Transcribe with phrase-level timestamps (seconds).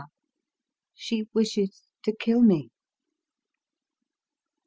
[0.95, 2.71] •.She wishes to kill me."